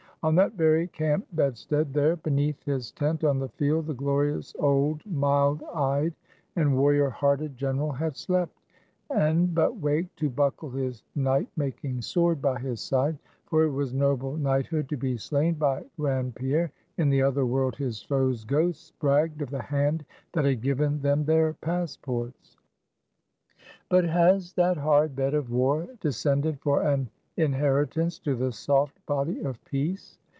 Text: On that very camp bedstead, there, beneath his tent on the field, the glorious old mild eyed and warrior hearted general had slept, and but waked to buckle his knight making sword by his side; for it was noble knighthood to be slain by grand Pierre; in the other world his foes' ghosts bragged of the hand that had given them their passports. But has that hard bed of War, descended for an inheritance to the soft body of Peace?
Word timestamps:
On 0.23 0.35
that 0.35 0.53
very 0.53 0.85
camp 0.87 1.25
bedstead, 1.33 1.95
there, 1.95 2.15
beneath 2.15 2.63
his 2.63 2.91
tent 2.91 3.23
on 3.23 3.39
the 3.39 3.49
field, 3.49 3.87
the 3.87 3.95
glorious 3.95 4.53
old 4.59 5.03
mild 5.03 5.63
eyed 5.73 6.13
and 6.55 6.77
warrior 6.77 7.09
hearted 7.09 7.57
general 7.57 7.91
had 7.91 8.15
slept, 8.15 8.55
and 9.09 9.55
but 9.55 9.77
waked 9.77 10.15
to 10.17 10.29
buckle 10.29 10.69
his 10.69 11.01
knight 11.15 11.47
making 11.55 12.03
sword 12.03 12.39
by 12.39 12.59
his 12.59 12.81
side; 12.81 13.17
for 13.47 13.63
it 13.63 13.71
was 13.71 13.95
noble 13.95 14.37
knighthood 14.37 14.87
to 14.89 14.95
be 14.95 15.17
slain 15.17 15.55
by 15.55 15.83
grand 15.97 16.35
Pierre; 16.35 16.71
in 16.99 17.09
the 17.09 17.23
other 17.23 17.47
world 17.47 17.75
his 17.75 18.03
foes' 18.03 18.43
ghosts 18.43 18.91
bragged 18.99 19.41
of 19.41 19.49
the 19.49 19.63
hand 19.63 20.05
that 20.33 20.45
had 20.45 20.61
given 20.61 21.01
them 21.01 21.25
their 21.25 21.53
passports. 21.53 22.59
But 23.89 24.03
has 24.05 24.53
that 24.53 24.77
hard 24.77 25.15
bed 25.15 25.33
of 25.33 25.49
War, 25.49 25.87
descended 25.99 26.59
for 26.59 26.83
an 26.83 27.09
inheritance 27.37 28.19
to 28.19 28.35
the 28.35 28.51
soft 28.51 29.03
body 29.05 29.39
of 29.39 29.63
Peace? 29.63 30.19